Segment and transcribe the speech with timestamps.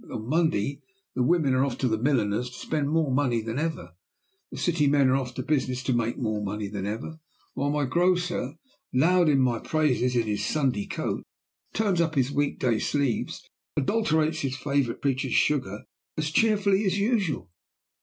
[0.11, 0.81] On Monday
[1.13, 3.91] the women are off to the milliners to spend more money than ever;
[4.49, 7.19] the city men are off to business to make more money than ever
[7.53, 8.55] while my grocer,
[8.91, 11.21] loud in my praises in his Sunday coat,
[11.73, 15.83] turns up his week day sleeves and adulterates his favorite preacher's sugar
[16.17, 17.51] as cheerfully as usual!